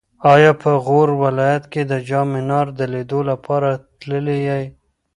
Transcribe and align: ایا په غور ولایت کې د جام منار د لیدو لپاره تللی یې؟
ایا 0.33 0.51
په 0.61 0.71
غور 0.85 1.09
ولایت 1.23 1.63
کې 1.71 1.81
د 1.91 1.93
جام 2.07 2.27
منار 2.35 2.67
د 2.79 2.81
لیدو 2.93 3.19
لپاره 3.31 3.69
تللی 3.99 4.37
یې؟ 4.47 4.61